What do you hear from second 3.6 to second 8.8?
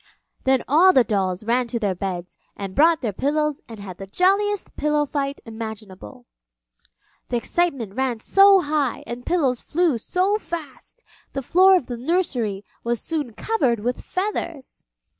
and had the jolliest pillow fight imaginable. The excitement ran so